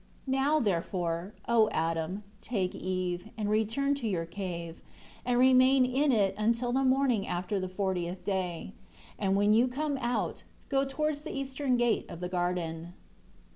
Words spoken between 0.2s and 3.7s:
11 Now, therefore, O Adam, take Eve, and